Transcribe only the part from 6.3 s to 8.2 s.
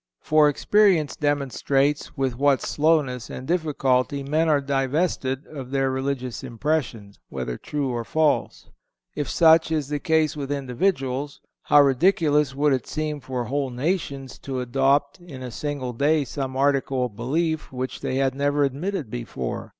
impressions, whether true or